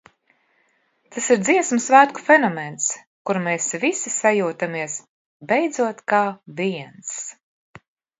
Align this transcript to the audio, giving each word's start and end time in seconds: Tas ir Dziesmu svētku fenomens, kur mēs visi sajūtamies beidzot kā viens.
Tas 1.15 1.25
ir 1.33 1.41
Dziesmu 1.47 1.77
svētku 1.87 2.23
fenomens, 2.29 2.87
kur 3.29 3.39
mēs 3.47 3.67
visi 3.83 4.13
sajūtamies 4.15 4.95
beidzot 5.53 6.01
kā 6.15 6.23
viens. 6.63 7.13